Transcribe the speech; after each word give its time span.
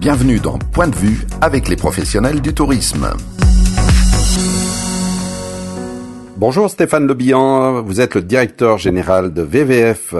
Bienvenue 0.00 0.38
dans 0.38 0.60
Point 0.60 0.86
de 0.86 0.94
vue 0.94 1.26
avec 1.40 1.68
les 1.68 1.74
professionnels 1.74 2.40
du 2.40 2.54
tourisme. 2.54 3.10
Bonjour 6.36 6.70
Stéphane 6.70 7.08
Lebihan, 7.08 7.82
vous 7.82 8.00
êtes 8.00 8.14
le 8.14 8.22
directeur 8.22 8.78
général 8.78 9.34
de 9.34 9.42
VVF. 9.42 10.14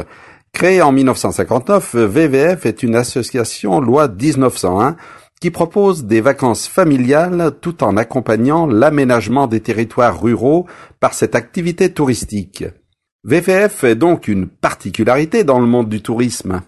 Créé 0.52 0.82
en 0.82 0.91
1959, 0.91 1.95
VVF 1.95 2.66
est 2.66 2.82
une 2.82 2.96
association 2.96 3.80
loi 3.80 4.09
1901 4.09 4.96
qui 5.41 5.52
propose 5.52 6.06
des 6.06 6.20
vacances 6.20 6.66
familiales 6.66 7.52
tout 7.60 7.84
en 7.84 7.96
accompagnant 7.96 8.66
l'aménagement 8.66 9.46
des 9.46 9.60
territoires 9.60 10.20
ruraux 10.20 10.66
par 10.98 11.14
cette 11.14 11.36
activité 11.36 11.92
touristique. 11.92 12.64
VVF 13.22 13.84
est 13.84 13.95
donc 13.95 14.26
une 14.26 14.48
particularité 14.48 15.45
dans 15.45 15.60
le 15.60 15.66
monde 15.66 15.88
du 15.88 16.02
tourisme. 16.02 16.62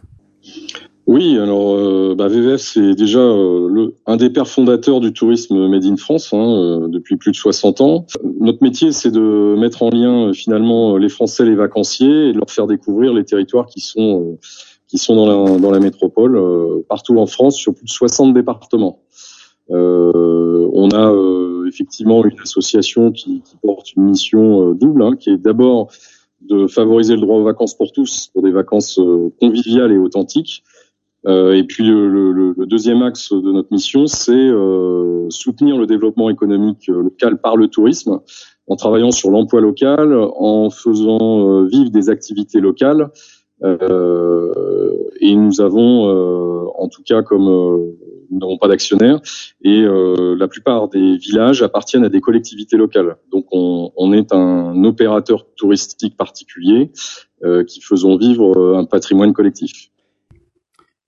Oui, 1.07 1.39
alors 1.39 1.75
euh, 1.75 2.14
bah, 2.17 2.29
VVF 2.29 2.61
c'est 2.61 2.95
déjà 2.95 3.18
euh, 3.18 3.68
le, 3.68 3.95
un 4.07 4.17
des 4.17 4.31
pères 4.31 4.46
fondateurs 4.46 5.00
du 5.00 5.13
tourisme 5.13 5.67
made 5.68 5.85
in 5.85 5.96
France 5.96 6.32
hein, 6.32 6.39
euh, 6.39 6.89
depuis 6.89 7.17
plus 7.17 7.32
de 7.32 7.36
60 7.36 7.81
ans. 7.81 8.07
Notre 8.39 8.63
métier 8.63 8.93
c'est 8.93 9.11
de 9.11 9.57
mettre 9.58 9.82
en 9.82 9.91
lien 9.91 10.32
finalement 10.32 10.96
les 10.99 11.08
Français, 11.08 11.44
les 11.44 11.55
vacanciers 11.55 12.29
et 12.29 12.32
de 12.32 12.39
leur 12.39 12.50
faire 12.50 12.67
découvrir 12.67 13.14
les 13.14 13.25
territoires 13.25 13.67
qui 13.67 13.81
sont 13.81 14.39
qui 14.89 14.99
sont 14.99 15.17
dans 15.17 15.27
la, 15.27 15.58
dans 15.58 15.71
la 15.71 15.81
métropole 15.81 16.39
partout 16.89 17.19
en 17.19 17.27
France 17.27 17.57
sur 17.57 17.75
plus 17.75 17.85
de 17.85 17.91
60 17.91 18.35
départements. 18.35 19.00
on 19.69 20.89
a 20.93 21.14
effectivement 21.69 22.25
une 22.25 22.39
association 22.41 23.13
qui, 23.13 23.41
qui 23.43 23.57
porte 23.63 23.94
une 23.94 24.05
mission 24.05 24.75
double, 24.75 25.03
hein, 25.03 25.17
qui 25.19 25.30
est 25.30 25.39
d'abord 25.39 25.93
de 26.41 26.67
favoriser 26.67 27.14
le 27.14 27.21
droit 27.21 27.36
aux 27.36 27.44
vacances 27.44 27.75
pour 27.75 27.93
tous, 27.93 28.30
pour 28.32 28.43
des 28.43 28.50
vacances 28.50 28.99
conviviales 29.41 29.93
et 29.93 29.99
authentiques, 29.99 30.64
euh, 31.26 31.52
et 31.54 31.64
puis 31.64 31.84
le, 31.84 32.08
le, 32.08 32.55
le, 32.56 32.66
deuxième 32.66 33.02
axe 33.02 33.33
de 33.33 33.52
notre 33.52 33.72
mission, 33.72 34.06
c'est 34.06 34.32
euh, 34.32 35.28
soutenir 35.30 35.77
le 35.77 35.86
développement 35.86 36.30
économique 36.30 36.88
euh, 36.88 37.02
local 37.02 37.38
par 37.40 37.56
le 37.56 37.68
tourisme, 37.68 38.20
en 38.66 38.77
travaillant 38.77 39.10
sur 39.10 39.30
l'emploi 39.30 39.60
local, 39.60 40.14
en 40.14 40.70
faisant 40.70 41.48
euh, 41.48 41.66
vivre 41.66 41.90
des 41.90 42.08
activités 42.08 42.60
locales. 42.60 43.10
Euh, 43.62 44.94
et 45.20 45.34
nous 45.34 45.60
avons, 45.60 46.08
en 46.78 46.88
tout 46.88 47.02
cas, 47.02 47.22
comme 47.22 47.44
nous 47.44 48.38
n'avons 48.38 48.56
pas 48.56 48.68
d'actionnaires, 48.68 49.20
et 49.62 49.84
la 49.84 50.48
plupart 50.48 50.88
des 50.88 51.18
villages 51.18 51.62
appartiennent 51.62 52.05
à 52.05 52.08
des 52.08 52.22
collectivités 52.22 52.78
locales. 52.78 53.16
Donc 53.30 53.48
on, 53.52 53.92
on 53.96 54.14
est 54.14 54.32
un 54.32 54.82
opérateur 54.84 55.44
touristique 55.56 56.16
particulier 56.16 56.90
qui 57.66 57.82
faisons 57.82 58.16
vivre 58.16 58.77
un 58.77 58.86
patrimoine 58.86 59.34
collectif. 59.34 59.90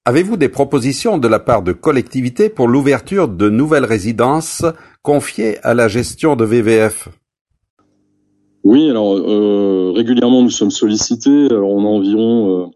Avez-vous 0.05 0.37
des 0.37 0.49
propositions 0.49 1.19
de 1.19 1.29
la 1.29 1.39
part 1.39 1.63
de 1.63 1.71
collectivités 1.71 2.49
pour 2.49 2.67
l'ouverture 2.67 3.29
de 3.29 3.49
nouvelles 3.49 3.85
résidences 3.85 4.65
confiées 5.03 5.59
à 5.63 5.75
la 5.75 5.87
gestion 5.87 6.35
de 6.35 6.45
VVF 6.45 7.09
Oui, 8.65 8.91
alors 8.91 9.17
euh, 9.17 9.93
régulièrement 9.95 10.43
nous 10.43 10.51
sommes 10.51 10.73
sollicités. 10.73 11.47
Alors, 11.51 11.71
on 11.71 11.85
a 11.85 11.89
environ 11.89 12.65
euh, 12.65 12.67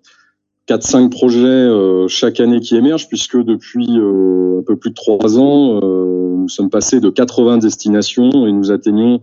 4-5 0.68 1.10
projets 1.10 1.46
euh, 1.46 2.06
chaque 2.06 2.38
année 2.38 2.60
qui 2.60 2.76
émergent, 2.76 3.08
puisque 3.08 3.36
depuis 3.36 3.88
euh, 3.98 4.60
un 4.60 4.62
peu 4.62 4.76
plus 4.76 4.90
de 4.90 4.94
3 4.94 5.36
ans, 5.36 5.80
euh, 5.82 6.36
nous 6.36 6.48
sommes 6.48 6.70
passés 6.70 7.00
de 7.00 7.10
80 7.10 7.58
destinations 7.58 8.46
et 8.46 8.52
nous 8.52 8.70
atteignons 8.70 9.20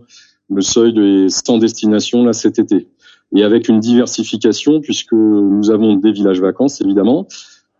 le 0.50 0.60
seuil 0.60 0.92
des 0.92 1.30
100 1.30 1.56
destinations 1.56 2.22
là 2.22 2.34
cet 2.34 2.58
été. 2.58 2.86
Et 3.34 3.42
avec 3.42 3.68
une 3.68 3.80
diversification, 3.80 4.82
puisque 4.82 5.14
nous 5.14 5.70
avons 5.70 5.96
des 5.96 6.12
villages 6.12 6.42
vacances 6.42 6.82
évidemment, 6.82 7.26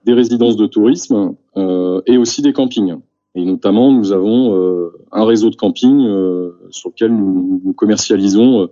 des 0.04 0.12
résidences 0.12 0.56
de 0.56 0.66
tourisme 0.66 1.34
euh, 1.56 2.00
et 2.06 2.18
aussi 2.18 2.42
des 2.42 2.52
campings. 2.52 2.96
Et 3.34 3.44
notamment, 3.44 3.90
nous 3.92 4.12
avons 4.12 4.56
euh, 4.56 4.92
un 5.10 5.24
réseau 5.24 5.50
de 5.50 5.56
campings 5.56 6.06
euh, 6.06 6.52
sur 6.70 6.90
lequel 6.90 7.14
nous, 7.14 7.72
commercialisons 7.76 8.68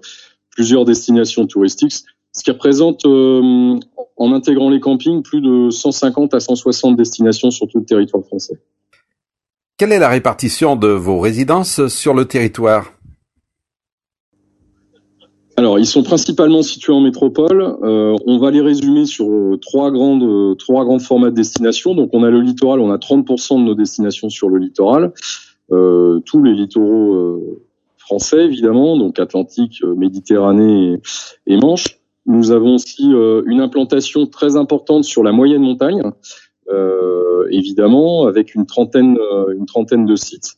plusieurs 0.51 0.85
destinations 0.85 1.47
touristiques, 1.47 1.95
ce 2.33 2.43
qui 2.43 2.51
représente, 2.51 3.05
en 3.05 4.33
intégrant 4.33 4.71
les 4.71 4.81
campings, 4.81 5.23
plus 5.23 5.41
de 5.41 5.71
150 5.71 6.35
à 6.35 6.41
160 6.41 6.97
destinations 6.97 7.51
sur 7.51 7.67
tout 7.69 7.79
le 7.79 7.85
territoire 7.85 8.23
français. 8.25 8.61
Quelle 9.79 9.93
est 9.93 9.99
la 9.99 10.09
répartition 10.09 10.77
de 10.77 10.89
vos 10.89 11.19
résidences 11.19 11.89
sur 11.89 12.15
le 12.15 12.27
territoire? 12.27 12.93
Alors, 15.63 15.79
ils 15.79 15.87
sont 15.87 16.03
principalement 16.03 16.63
situés 16.63 16.93
en 16.93 17.01
métropole. 17.01 17.63
Euh, 17.85 18.17
on 18.27 18.39
va 18.39 18.51
les 18.51 18.61
résumer 18.61 19.07
sur 19.07 19.31
euh, 19.31 19.59
trois 19.63 19.93
grandes, 19.93 20.25
euh, 20.25 20.57
trois 20.57 20.85
grands 20.85 20.99
formats 20.99 21.31
de 21.31 21.37
destination. 21.37 21.95
Donc, 21.95 22.11
on 22.13 22.25
a 22.25 22.31
le 22.31 22.41
littoral, 22.41 22.81
on 22.81 22.91
a 22.91 22.97
30% 22.97 23.61
de 23.61 23.65
nos 23.65 23.77
destinations 23.77 24.29
sur 24.29 24.49
le 24.49 24.59
littoral. 24.59 25.13
Euh, 25.71 26.19
tous 26.27 26.43
les 26.43 26.53
littoraux 26.53 27.15
euh, 27.15 27.61
français, 27.97 28.45
évidemment, 28.45 28.97
donc 28.97 29.21
Atlantique, 29.21 29.85
Méditerranée 29.85 30.95
et, 31.47 31.55
et, 31.55 31.57
Manche. 31.57 32.01
Nous 32.27 32.51
avons 32.51 32.75
aussi 32.75 33.05
une 33.47 33.61
implantation 33.61 34.27
très 34.27 34.57
importante 34.57 35.05
sur 35.05 35.23
la 35.23 35.33
moyenne 35.33 35.63
montagne, 35.63 36.03
évidemment, 37.51 38.27
avec 38.27 38.55
une 38.55 38.65
trentaine, 38.65 39.19
une 39.57 39.67
trentaine 39.67 40.07
de 40.07 40.15
sites 40.15 40.57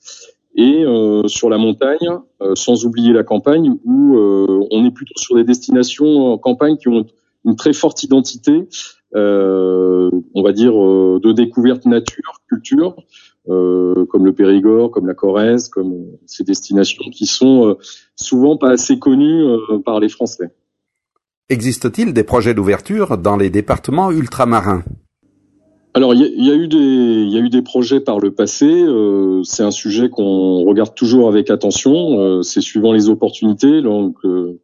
et 0.55 0.85
euh, 0.85 1.27
sur 1.27 1.51
la 1.51 1.59
montagne, 1.59 2.09
euh, 2.41 2.55
sans 2.55 2.85
oublier 2.85 3.13
la 3.13 3.25
campagne, 3.25 3.77
où 3.85 4.17
euh, 4.17 4.67
on 4.71 4.85
est 4.85 4.91
plutôt 4.91 5.15
sur 5.17 5.35
des 5.37 5.45
destinations 5.45 6.33
en 6.33 6.39
campagne 6.39 6.77
qui 6.77 6.89
ont 6.89 7.07
une 7.45 7.57
très 7.57 7.73
forte 7.73 8.03
identité, 8.03 8.69
on 9.13 10.43
va 10.43 10.53
dire, 10.53 10.73
de 10.73 11.33
découverte 11.33 11.85
nature, 11.85 12.41
culture, 12.49 12.97
comme 13.47 14.25
le 14.25 14.33
Périgord, 14.33 14.91
comme 14.91 15.07
la 15.07 15.13
Corrèze, 15.13 15.69
comme 15.69 16.07
ces 16.25 16.43
destinations 16.43 17.05
qui 17.13 17.27
sont 17.27 17.77
souvent 18.17 18.57
pas 18.57 18.71
assez 18.71 18.99
connues 18.99 19.45
par 19.85 20.01
les 20.01 20.09
Français. 20.09 20.55
Existe-t-il 21.51 22.15
des 22.15 22.25
projets 22.25 22.55
d'ouverture 22.55 23.19
dans 23.19 23.37
les 23.37 23.51
départements 23.51 24.11
ultramarins? 24.11 24.83
Alors, 25.97 26.12
il 26.12 26.22
y, 26.22 26.47
y, 26.47 26.50
a 26.50 26.55
eu 26.56 26.66
des, 26.66 26.77
il 26.77 27.31
y 27.31 27.37
a 27.37 27.41
eu 27.41 27.49
des 27.49 27.62
projets 27.62 28.00
par 28.00 28.19
le 28.19 28.32
passé. 28.32 28.66
Euh, 28.66 29.44
c'est 29.44 29.62
un 29.62 29.71
sujet 29.71 30.09
qu'on 30.09 30.65
regarde 30.65 30.93
toujours 30.97 31.28
avec 31.28 31.50
attention. 31.50 32.19
Euh, 32.19 32.43
c'est 32.43 32.60
suivant 32.60 32.93
les 32.93 33.09
opportunités. 33.09 33.81
Donc, 33.81 34.16
euh, 34.25 34.60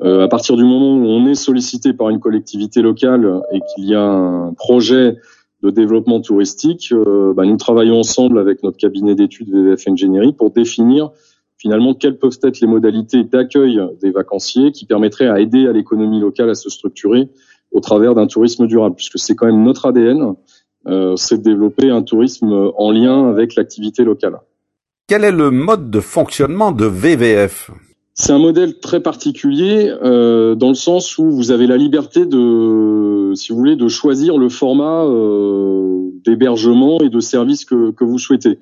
euh, 0.00 0.24
à 0.24 0.28
partir 0.28 0.56
du 0.56 0.64
moment 0.64 0.96
où 0.96 1.06
on 1.06 1.26
est 1.26 1.34
sollicité 1.34 1.92
par 1.92 2.08
une 2.08 2.20
collectivité 2.20 2.80
locale 2.80 3.42
et 3.52 3.60
qu'il 3.60 3.84
y 3.84 3.94
a 3.94 4.02
un 4.02 4.54
projet 4.54 5.16
de 5.62 5.68
développement 5.68 6.22
touristique, 6.22 6.88
euh, 6.90 7.34
bah, 7.34 7.44
nous 7.44 7.58
travaillons 7.58 7.98
ensemble 7.98 8.38
avec 8.38 8.62
notre 8.62 8.78
cabinet 8.78 9.14
d'études 9.14 9.50
VVF 9.50 9.86
Engineering 9.88 10.32
pour 10.32 10.50
définir 10.50 11.10
finalement 11.58 11.92
quelles 11.92 12.18
peuvent 12.18 12.38
être 12.42 12.60
les 12.60 12.66
modalités 12.66 13.22
d'accueil 13.22 13.78
des 14.00 14.10
vacanciers 14.10 14.72
qui 14.72 14.86
permettraient 14.86 15.28
à 15.28 15.38
aider 15.38 15.68
à 15.68 15.72
l'économie 15.72 16.18
locale 16.18 16.48
à 16.48 16.54
se 16.54 16.70
structurer 16.70 17.28
au 17.70 17.80
travers 17.80 18.14
d'un 18.14 18.26
tourisme 18.26 18.66
durable, 18.66 18.96
puisque 18.96 19.18
c'est 19.18 19.34
quand 19.36 19.46
même 19.46 19.62
notre 19.62 19.86
ADN 19.86 20.34
c'est 21.16 21.38
de 21.38 21.42
développer 21.42 21.90
un 21.90 22.02
tourisme 22.02 22.72
en 22.76 22.90
lien 22.90 23.28
avec 23.28 23.54
l'activité 23.54 24.04
locale. 24.04 24.38
Quel 25.06 25.24
est 25.24 25.32
le 25.32 25.50
mode 25.50 25.90
de 25.90 26.00
fonctionnement 26.00 26.72
de 26.72 26.86
VVF 26.86 27.70
c'est 28.14 28.32
un 28.32 28.38
modèle 28.38 28.78
très 28.78 29.00
particulier 29.00 29.90
euh, 30.02 30.54
dans 30.54 30.68
le 30.68 30.74
sens 30.74 31.16
où 31.16 31.30
vous 31.30 31.50
avez 31.50 31.66
la 31.66 31.78
liberté 31.78 32.26
de, 32.26 33.32
si 33.34 33.52
vous 33.52 33.58
voulez, 33.58 33.74
de 33.74 33.88
choisir 33.88 34.36
le 34.36 34.50
format 34.50 35.04
euh, 35.04 36.10
d'hébergement 36.24 37.00
et 37.00 37.08
de 37.08 37.20
service 37.20 37.64
que, 37.64 37.90
que, 37.90 38.04
vous 38.04 38.18
souhaitez. 38.18 38.58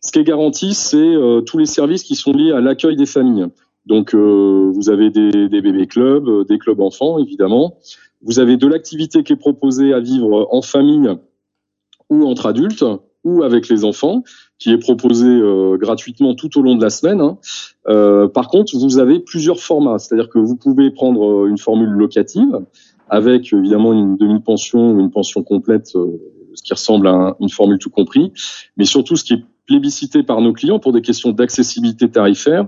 Ce 0.00 0.10
qui 0.10 0.18
est 0.18 0.24
garanti, 0.24 0.74
c'est 0.74 0.96
euh, 0.98 1.42
tous 1.42 1.58
les 1.58 1.66
services 1.66 2.02
qui 2.02 2.16
sont 2.16 2.32
liés 2.32 2.50
à 2.50 2.60
l'accueil 2.60 2.96
des 2.96 3.06
familles. 3.06 3.46
Donc, 3.86 4.14
euh, 4.14 4.70
vous 4.74 4.90
avez 4.90 5.10
des, 5.10 5.48
des 5.48 5.60
bébés 5.62 5.86
clubs, 5.86 6.28
euh, 6.28 6.44
des 6.44 6.58
clubs 6.58 6.80
enfants, 6.80 7.18
évidemment. 7.18 7.76
Vous 8.22 8.40
avez 8.40 8.56
de 8.56 8.66
l'activité 8.66 9.22
qui 9.22 9.32
est 9.32 9.36
proposée 9.36 9.94
à 9.94 10.00
vivre 10.00 10.48
en 10.50 10.60
famille 10.60 11.08
ou 12.10 12.26
entre 12.26 12.46
adultes 12.46 12.84
ou 13.24 13.42
avec 13.42 13.68
les 13.68 13.84
enfants, 13.84 14.22
qui 14.58 14.70
est 14.70 14.78
proposé 14.78 15.26
euh, 15.26 15.76
gratuitement 15.76 16.34
tout 16.34 16.58
au 16.58 16.62
long 16.62 16.76
de 16.76 16.82
la 16.82 16.90
semaine. 16.90 17.20
Hein. 17.20 17.38
Euh, 17.88 18.28
par 18.28 18.48
contre, 18.48 18.76
vous 18.76 18.98
avez 18.98 19.20
plusieurs 19.20 19.60
formats, 19.60 19.98
c'est-à-dire 19.98 20.28
que 20.28 20.38
vous 20.38 20.56
pouvez 20.56 20.90
prendre 20.90 21.44
euh, 21.44 21.48
une 21.48 21.58
formule 21.58 21.90
locative 21.90 22.60
avec 23.10 23.52
évidemment 23.52 23.92
une 23.92 24.16
demi-pension 24.16 24.92
ou 24.92 25.00
une 25.00 25.10
pension 25.10 25.42
complète, 25.42 25.92
euh, 25.96 26.20
ce 26.54 26.62
qui 26.62 26.72
ressemble 26.72 27.06
à 27.08 27.12
un, 27.12 27.36
une 27.40 27.48
formule 27.48 27.78
tout 27.78 27.90
compris, 27.90 28.32
mais 28.76 28.84
surtout 28.84 29.16
ce 29.16 29.24
qui 29.24 29.34
est 29.34 29.44
plébiscité 29.66 30.22
par 30.22 30.40
nos 30.40 30.52
clients 30.52 30.78
pour 30.78 30.92
des 30.92 31.02
questions 31.02 31.30
d'accessibilité 31.30 32.10
tarifaire, 32.10 32.66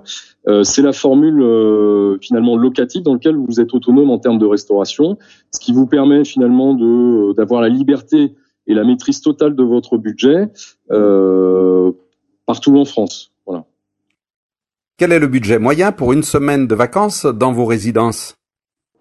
euh, 0.48 0.62
c'est 0.62 0.82
la 0.82 0.92
formule 0.92 1.40
euh, 1.42 2.18
finalement 2.20 2.56
locative 2.56 3.02
dans 3.02 3.14
laquelle 3.14 3.36
vous 3.36 3.60
êtes 3.60 3.74
autonome 3.74 4.10
en 4.10 4.18
termes 4.18 4.38
de 4.38 4.46
restauration, 4.46 5.18
ce 5.50 5.60
qui 5.60 5.72
vous 5.72 5.86
permet 5.86 6.24
finalement 6.24 6.74
de 6.74 7.32
d'avoir 7.34 7.62
la 7.62 7.68
liberté 7.68 8.34
et 8.70 8.74
la 8.74 8.84
maîtrise 8.84 9.20
totale 9.20 9.56
de 9.56 9.64
votre 9.64 9.98
budget 9.98 10.48
euh, 10.92 11.90
partout 12.46 12.78
en 12.78 12.84
France. 12.84 13.32
Voilà. 13.44 13.64
Quel 14.96 15.10
est 15.12 15.18
le 15.18 15.26
budget 15.26 15.58
moyen 15.58 15.90
pour 15.90 16.12
une 16.12 16.22
semaine 16.22 16.68
de 16.68 16.74
vacances 16.76 17.26
dans 17.26 17.52
vos 17.52 17.64
résidences? 17.64 18.36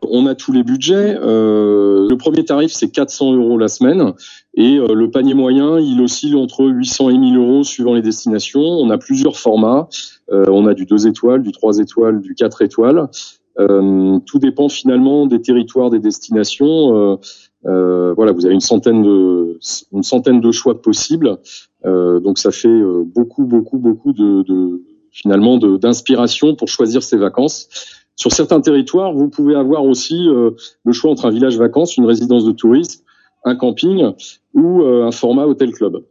On 0.02 0.26
a 0.26 0.34
tous 0.34 0.52
les 0.52 0.64
budgets. 0.64 1.14
le 1.14 2.16
premier 2.16 2.46
tarif, 2.46 2.72
c'est 2.72 2.90
400 2.90 3.34
euros 3.34 3.58
la 3.58 3.68
semaine. 3.68 4.14
Et 4.56 4.78
le 4.78 5.12
panier 5.12 5.34
moyen, 5.34 5.78
il 5.78 6.02
oscille 6.02 6.36
entre 6.36 6.66
800 6.66 7.10
et 7.10 7.18
1000 7.18 7.38
euros 7.38 7.64
suivant 7.64 7.94
les 7.94 8.02
destinations. 8.02 8.62
On 8.62 8.90
a 8.90 8.98
plusieurs 8.98 9.38
formats. 9.38 9.90
on 10.32 10.66
a 10.68 10.74
du 10.74 10.86
2 10.86 11.06
étoiles, 11.08 11.44
du 11.44 11.52
3 11.52 11.80
étoiles, 11.80 12.22
du 12.22 12.34
4 12.34 12.62
étoiles. 12.62 13.10
tout 13.58 14.40
dépend 14.40 14.70
finalement 14.70 15.26
des 15.26 15.42
territoires, 15.42 15.90
des 15.90 16.00
destinations. 16.00 17.20
Euh, 17.66 18.14
voilà, 18.14 18.32
vous 18.32 18.46
avez 18.46 18.56
une 18.56 18.62
centaine 18.62 19.04
de 19.04 19.58
centaine 20.02 20.40
de 20.40 20.52
choix 20.52 20.82
possibles. 20.82 21.38
Euh, 21.86 22.20
donc 22.20 22.40
ça 22.40 22.52
fait 22.52 22.68
euh, 22.68 23.04
beaucoup, 23.06 23.46
beaucoup, 23.46 23.78
beaucoup 23.78 24.14
de, 24.14 24.44
de 24.44 24.82
finalement 25.12 25.58
d'inspiration 25.58 26.56
pour 26.56 26.68
choisir 26.68 27.04
ses 27.04 27.18
vacances. 27.18 27.68
Sur 28.16 28.32
certains 28.32 28.62
territoires, 28.62 29.14
vous 29.14 29.30
pouvez 29.30 29.56
avoir 29.56 29.86
aussi 29.86 30.28
le 30.28 30.92
choix 30.92 31.10
entre 31.10 31.26
un 31.26 31.30
village 31.30 31.58
vacances, 31.58 31.96
une 31.96 32.06
résidence 32.06 32.44
de 32.44 32.52
tourisme, 32.52 33.02
un 33.46 33.56
camping 33.56 34.12
ou 34.54 34.84
un 34.84 35.12
format 35.12 35.46
hôtel 35.46 35.72
club. 35.72 36.04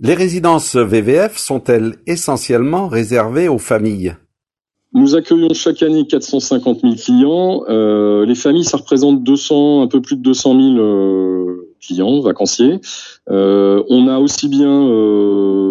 Les 0.00 0.14
résidences 0.14 0.74
VVF 0.74 1.36
sont-elles 1.36 1.96
essentiellement 2.06 2.88
réservées 2.88 3.48
aux 3.48 3.58
familles? 3.58 4.14
Nous 4.94 5.14
accueillons 5.14 5.52
chaque 5.52 5.82
année 5.82 6.06
450 6.06 6.80
000 6.80 6.94
clients. 6.94 7.64
Euh, 7.68 8.24
les 8.24 8.34
familles, 8.34 8.64
ça 8.64 8.78
représente 8.78 9.22
200, 9.22 9.82
un 9.82 9.86
peu 9.86 10.00
plus 10.00 10.16
de 10.16 10.22
200 10.22 10.60
000 10.60 10.78
euh, 10.78 11.74
clients, 11.80 12.20
vacanciers. 12.20 12.80
Euh, 13.28 13.82
on 13.90 14.08
a 14.08 14.18
aussi 14.18 14.48
bien 14.48 14.88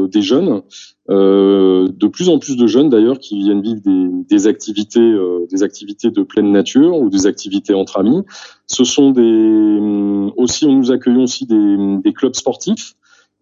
des 0.07 0.21
jeunes, 0.21 0.61
de 1.09 2.07
plus 2.07 2.29
en 2.29 2.37
plus 2.37 2.55
de 2.57 2.67
jeunes 2.67 2.89
d'ailleurs, 2.89 3.17
qui 3.19 3.39
viennent 3.39 3.61
vivre 3.61 3.81
des, 3.83 4.47
activités, 4.47 5.15
des 5.49 5.63
activités 5.63 6.11
de 6.11 6.21
pleine 6.21 6.51
nature 6.51 6.95
ou 6.97 7.09
des 7.09 7.25
activités 7.25 7.73
entre 7.73 7.97
amis. 7.97 8.21
Ce 8.67 8.83
sont 8.83 9.11
des 9.11 10.31
aussi, 10.37 10.65
on 10.65 10.73
nous 10.73 10.91
accueillons 10.91 11.23
aussi 11.23 11.47
des 11.47 12.13
clubs 12.13 12.35
sportifs. 12.35 12.93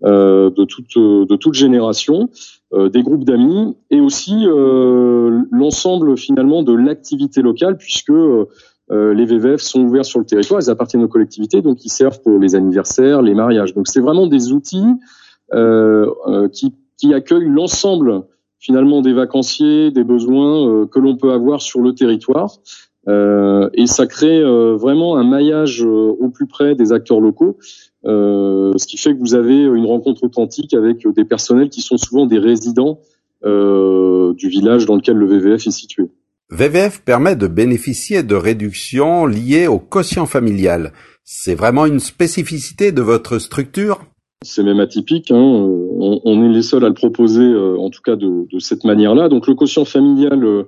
Euh, 0.05 0.51
de 0.51 0.65
toute 0.65 0.97
de 0.97 1.35
toute 1.35 1.55
génération, 1.55 2.29
euh, 2.73 2.89
des 2.89 3.01
groupes 3.01 3.23
d'amis 3.23 3.75
et 3.89 3.99
aussi 3.99 4.45
euh, 4.45 5.41
l'ensemble 5.49 6.15
finalement 6.15 6.61
de 6.61 6.73
l'activité 6.73 7.41
locale 7.41 7.77
puisque 7.77 8.13
les 8.91 9.25
VVF 9.25 9.61
sont 9.61 9.81
ouverts 9.81 10.05
sur 10.05 10.19
le 10.19 10.25
territoire, 10.25 10.61
ils 10.61 10.69
appartiennent 10.69 11.03
aux 11.03 11.07
collectivités, 11.07 11.63
donc 11.63 11.83
ils 11.85 11.89
servent 11.89 12.21
pour 12.21 12.37
les 12.37 12.53
anniversaires, 12.53 13.23
les 13.23 13.33
mariages. 13.33 13.73
Donc 13.73 13.87
c'est 13.87 13.99
vraiment 13.99 14.27
des 14.27 14.51
outils 14.51 14.85
qui, 16.53 16.75
qui 16.95 17.13
accueillent 17.15 17.49
l'ensemble 17.49 18.25
finalement 18.59 19.01
des 19.01 19.13
vacanciers, 19.13 19.89
des 19.89 20.03
besoins 20.03 20.85
que 20.85 20.99
l'on 20.99 21.17
peut 21.17 21.31
avoir 21.31 21.63
sur 21.63 21.81
le 21.81 21.95
territoire. 21.95 22.59
Euh, 23.07 23.69
et 23.73 23.85
ça 23.85 24.07
crée 24.07 24.39
euh, 24.39 24.75
vraiment 24.75 25.17
un 25.17 25.23
maillage 25.23 25.83
euh, 25.83 26.15
au 26.19 26.29
plus 26.29 26.47
près 26.47 26.73
des 26.75 26.91
acteurs 26.91 27.19
locaux, 27.19 27.57
ce 28.05 28.87
qui 28.87 28.97
fait 28.97 29.13
que 29.13 29.19
vous 29.19 29.35
avez 29.35 29.63
une 29.63 29.85
rencontre 29.85 30.23
authentique 30.23 30.73
avec 30.73 31.07
des 31.07 31.25
personnels 31.25 31.69
qui 31.69 31.81
sont 31.81 31.97
souvent 31.97 32.25
des 32.25 32.39
résidents 32.39 32.99
du 33.43 34.49
village 34.49 34.85
dans 34.85 34.95
lequel 34.95 35.17
le 35.17 35.27
VVF 35.27 35.67
est 35.67 35.71
situé. 35.71 36.05
VVF 36.51 37.01
permet 37.01 37.35
de 37.35 37.47
bénéficier 37.47 38.23
de 38.23 38.35
réductions 38.35 39.25
liées 39.25 39.67
au 39.67 39.79
quotient 39.79 40.25
familial. 40.25 40.93
C'est 41.23 41.55
vraiment 41.55 41.85
une 41.87 41.99
spécificité 41.99 42.91
de 42.91 43.01
votre 43.01 43.39
structure? 43.39 44.05
C'est 44.43 44.63
même 44.63 44.79
atypique. 44.79 45.31
Hein. 45.31 45.37
On, 45.37 46.43
est 46.43 46.53
les 46.53 46.61
seuls 46.61 46.85
à 46.85 46.87
le 46.87 46.93
proposer, 46.93 47.55
en 47.77 47.89
tout 47.89 48.01
cas 48.03 48.15
de, 48.15 48.47
de 48.51 48.59
cette 48.59 48.83
manière-là. 48.83 49.29
Donc 49.29 49.47
le 49.47 49.55
quotient 49.55 49.85
familial 49.85 50.65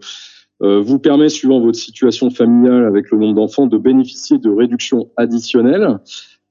euh, 0.63 0.81
vous 0.81 0.99
permet, 0.99 1.29
suivant 1.29 1.59
votre 1.59 1.77
situation 1.77 2.29
familiale 2.29 2.85
avec 2.85 3.11
le 3.11 3.19
nombre 3.19 3.35
d'enfants, 3.35 3.67
de 3.67 3.77
bénéficier 3.77 4.39
de 4.39 4.49
réductions 4.49 5.09
additionnelles. 5.15 5.99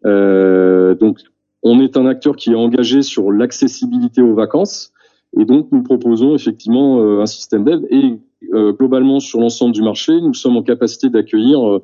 Euh, 0.06 0.94
donc, 0.94 1.18
on 1.62 1.80
est 1.80 1.96
un 1.96 2.06
acteur 2.06 2.36
qui 2.36 2.52
est 2.52 2.54
engagé 2.54 3.02
sur 3.02 3.32
l'accessibilité 3.32 4.22
aux 4.22 4.34
vacances, 4.34 4.92
et 5.38 5.44
donc 5.44 5.68
nous 5.72 5.82
proposons 5.82 6.34
effectivement 6.34 7.00
euh, 7.00 7.20
un 7.20 7.26
système 7.26 7.64
d'aide. 7.64 7.86
Et 7.90 8.18
globalement, 8.52 9.18
sur 9.18 9.40
l'ensemble 9.40 9.72
du 9.72 9.82
marché, 9.82 10.20
nous 10.20 10.34
sommes 10.34 10.56
en 10.56 10.62
capacité 10.62 11.08
d'accueillir 11.08 11.80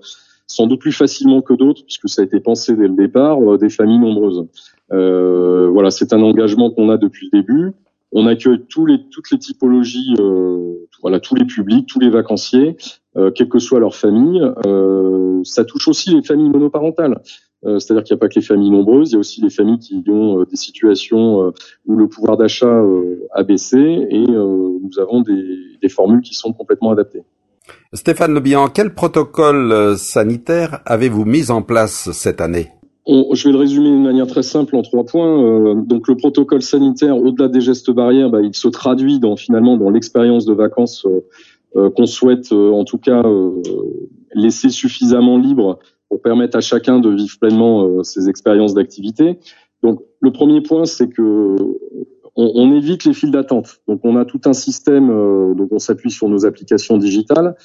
sans 0.46 0.66
doute 0.66 0.80
plus 0.80 0.92
facilement 0.92 1.40
que 1.40 1.54
d'autres, 1.54 1.82
puisque 1.84 2.08
ça 2.08 2.22
a 2.22 2.24
été 2.24 2.38
pensé 2.40 2.76
dès 2.76 2.86
le 2.86 2.94
départ, 2.94 3.58
des 3.58 3.70
familles 3.70 3.98
nombreuses. 3.98 4.46
voilà, 4.90 5.90
c'est 5.90 6.12
un 6.12 6.22
engagement 6.22 6.70
qu'on 6.70 6.88
a 6.90 6.98
depuis 6.98 7.30
le 7.32 7.40
début. 7.40 7.72
On 8.12 8.26
accueille 8.26 8.62
toutes 8.68 9.30
les 9.30 9.38
typologies, 9.38 10.14
euh, 10.20 10.74
voilà, 11.00 11.18
tous 11.18 11.34
les 11.34 11.46
publics, 11.46 11.88
tous 11.88 11.98
les 11.98 12.10
vacanciers, 12.10 12.76
euh, 13.16 13.30
quelle 13.30 13.48
que 13.48 13.58
soit 13.58 13.80
leur 13.80 13.94
famille. 13.94 14.42
Euh, 14.66 15.40
ça 15.44 15.64
touche 15.64 15.88
aussi 15.88 16.14
les 16.14 16.22
familles 16.22 16.50
monoparentales. 16.50 17.22
Euh, 17.64 17.78
c'est-à-dire 17.78 18.04
qu'il 18.04 18.14
n'y 18.14 18.18
a 18.18 18.20
pas 18.20 18.28
que 18.28 18.34
les 18.34 18.44
familles 18.44 18.70
nombreuses, 18.70 19.10
il 19.10 19.12
y 19.12 19.16
a 19.16 19.20
aussi 19.20 19.40
les 19.40 19.50
familles 19.50 19.78
qui 19.78 20.02
ont 20.08 20.40
euh, 20.40 20.46
des 20.46 20.56
situations 20.56 21.52
où 21.86 21.96
le 21.96 22.08
pouvoir 22.08 22.36
d'achat 22.36 22.82
a 23.34 23.42
baissé 23.42 23.78
et 23.78 24.24
nous 24.26 24.98
avons 24.98 25.20
des, 25.22 25.44
des, 25.80 25.88
formules 25.88 26.22
qui 26.22 26.34
sont 26.34 26.52
complètement 26.52 26.90
adaptées. 26.90 27.22
Stéphane 27.92 28.34
Lebihan, 28.34 28.68
quel 28.68 28.94
protocole 28.94 29.96
sanitaire 29.96 30.80
avez-vous 30.86 31.24
mis 31.24 31.50
en 31.50 31.62
place 31.62 32.10
cette 32.12 32.40
année? 32.40 32.70
Je 33.06 33.44
vais 33.44 33.52
le 33.52 33.58
résumer 33.58 33.88
d'une 33.88 34.04
manière 34.04 34.26
très 34.26 34.42
simple 34.42 34.76
en 34.76 34.82
trois 34.82 35.04
points. 35.04 35.42
Euh, 35.42 35.74
donc 35.74 36.06
le 36.08 36.16
protocole 36.16 36.62
sanitaire, 36.62 37.16
au-delà 37.16 37.48
des 37.48 37.60
gestes 37.60 37.90
barrières, 37.90 38.30
bah, 38.30 38.40
il 38.42 38.54
se 38.54 38.68
traduit 38.68 39.18
dans 39.18 39.36
finalement 39.36 39.76
dans 39.76 39.90
l'expérience 39.90 40.44
de 40.44 40.54
vacances 40.54 41.04
euh, 41.06 41.24
euh, 41.74 41.90
qu'on 41.90 42.06
souhaite 42.06 42.52
en 42.52 42.84
tout 42.84 42.98
cas 42.98 43.22
laisser 44.34 44.68
suffisamment 44.68 45.38
libre 45.38 45.78
pour 46.12 46.20
permettre 46.20 46.58
à 46.58 46.60
chacun 46.60 46.98
de 46.98 47.08
vivre 47.08 47.38
pleinement 47.40 48.02
ses 48.02 48.28
expériences 48.28 48.74
d'activité. 48.74 49.38
Donc 49.82 50.02
le 50.20 50.30
premier 50.30 50.60
point, 50.60 50.84
c'est 50.84 51.08
que 51.08 51.56
on, 52.36 52.70
évite 52.74 53.04
les 53.04 53.14
files 53.14 53.30
d'attente. 53.30 53.80
Donc 53.88 54.00
on 54.04 54.16
a 54.16 54.26
tout 54.26 54.42
un 54.44 54.52
système, 54.52 55.08
donc 55.54 55.68
on 55.70 55.78
s'appuie 55.78 56.10
sur 56.10 56.28
nos 56.28 56.44
applications 56.44 56.98
digitales. 56.98 57.56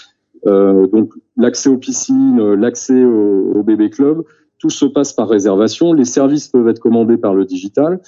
donc 0.46 1.12
l'accès 1.36 1.68
aux 1.68 1.78
piscines, 1.78 2.54
l'accès 2.54 3.04
au, 3.04 3.64
bébé 3.64 3.90
club 3.90 4.24
tout 4.60 4.70
se 4.70 4.86
passe 4.86 5.12
par 5.12 5.28
réservation. 5.28 5.92
Les 5.92 6.06
services 6.06 6.48
peuvent 6.48 6.68
être 6.68 6.80
commandés 6.80 7.18
par 7.18 7.34
le 7.34 7.44
digital. 7.44 8.00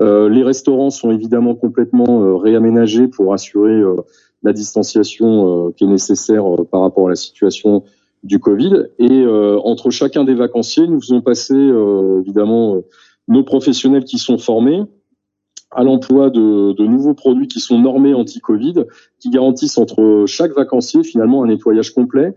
Euh, 0.00 0.28
les 0.28 0.44
restaurants 0.44 0.90
sont 0.90 1.10
évidemment 1.10 1.54
complètement 1.54 2.22
euh, 2.22 2.36
réaménagés 2.36 3.08
pour 3.08 3.32
assurer 3.34 3.72
euh, 3.72 3.96
la 4.42 4.52
distanciation 4.52 5.72
qui 5.72 5.82
est 5.82 5.88
nécessaire 5.88 6.44
par 6.70 6.82
rapport 6.82 7.06
à 7.06 7.10
la 7.10 7.16
situation 7.16 7.82
du 8.22 8.38
Covid. 8.38 8.84
Et 8.98 9.26
entre 9.26 9.90
chacun 9.90 10.24
des 10.24 10.34
vacanciers, 10.34 10.86
nous 10.86 11.00
faisons 11.00 11.20
passer 11.20 11.54
évidemment 12.20 12.82
nos 13.28 13.44
professionnels 13.44 14.04
qui 14.04 14.18
sont 14.18 14.38
formés 14.38 14.82
à 15.70 15.84
l'emploi 15.84 16.30
de, 16.30 16.72
de, 16.72 16.86
nouveaux 16.86 17.14
produits 17.14 17.46
qui 17.46 17.60
sont 17.60 17.78
normés 17.78 18.14
anti-Covid, 18.14 18.84
qui 19.20 19.30
garantissent 19.30 19.78
entre 19.78 20.24
chaque 20.26 20.52
vacancier 20.52 21.04
finalement 21.04 21.44
un 21.44 21.48
nettoyage 21.48 21.92
complet 21.92 22.34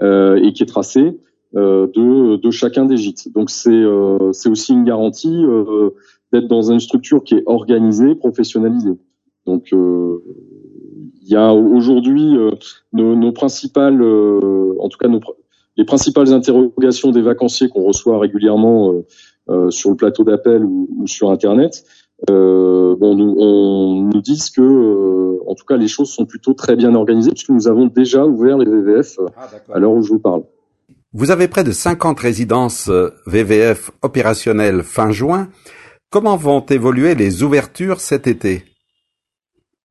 et 0.00 0.52
qui 0.54 0.62
est 0.62 0.68
tracé. 0.68 1.18
Euh, 1.56 1.86
de, 1.94 2.34
de, 2.34 2.50
chacun 2.50 2.84
des 2.84 2.96
gîtes. 2.96 3.32
Donc 3.32 3.48
c'est 3.48 3.70
euh, 3.70 4.32
c'est 4.32 4.48
aussi 4.48 4.72
une 4.72 4.82
garantie 4.82 5.44
euh, 5.44 5.90
d'être 6.32 6.48
dans 6.48 6.72
une 6.72 6.80
structure 6.80 7.22
qui 7.22 7.36
est 7.36 7.44
organisée, 7.46 8.16
professionnalisée. 8.16 8.98
Donc 9.46 9.72
il 11.24 11.32
y 11.32 11.36
a 11.36 11.52
aujourd'hui 11.52 12.36
nos, 12.92 13.16
nos, 13.16 13.32
principales, 13.32 14.02
en 14.02 14.88
tout 14.88 14.98
cas 14.98 15.08
nos, 15.08 15.20
les 15.76 15.84
principales 15.84 16.32
interrogations 16.32 17.10
des 17.10 17.22
vacanciers 17.22 17.68
qu'on 17.68 17.82
reçoit 17.82 18.18
régulièrement 18.18 18.92
sur 19.70 19.90
le 19.90 19.96
plateau 19.96 20.22
d'appel 20.22 20.64
ou, 20.64 20.88
ou, 20.98 21.06
sur 21.06 21.30
Internet. 21.30 21.84
Euh, 22.30 22.94
bon, 22.96 23.14
nous, 23.14 23.34
on 23.38 24.10
nous 24.12 24.20
disent 24.22 24.50
que, 24.50 25.38
en 25.46 25.54
tout 25.54 25.64
cas, 25.64 25.76
les 25.76 25.88
choses 25.88 26.10
sont 26.10 26.24
plutôt 26.24 26.54
très 26.54 26.76
bien 26.76 26.94
organisées 26.94 27.30
puisque 27.30 27.50
nous 27.50 27.68
avons 27.68 27.86
déjà 27.86 28.24
ouvert 28.24 28.56
les 28.56 28.70
VVF 28.70 29.18
ah, 29.36 29.48
à 29.72 29.78
l'heure 29.78 29.92
où 29.92 30.02
je 30.02 30.10
vous 30.10 30.20
parle. 30.20 30.42
Vous 31.12 31.30
avez 31.30 31.48
près 31.48 31.64
de 31.64 31.72
50 31.72 32.18
résidences 32.18 32.88
euh, 32.88 33.10
VVF 33.26 33.90
opérationnelles 34.02 34.82
fin 34.82 35.10
juin. 35.10 35.48
Comment 36.10 36.36
vont 36.36 36.64
évoluer 36.66 37.14
les 37.14 37.42
ouvertures 37.42 38.00
cet 38.00 38.26
été? 38.26 38.64